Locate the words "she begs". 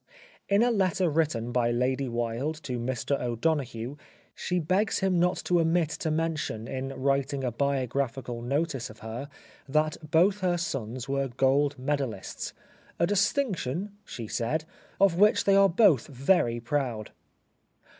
4.33-4.97